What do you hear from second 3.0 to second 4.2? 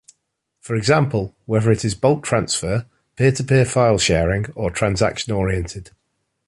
peer to peer file